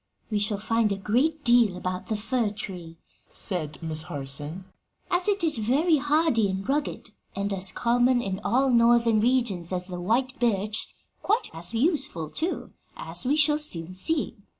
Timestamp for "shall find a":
0.39-0.97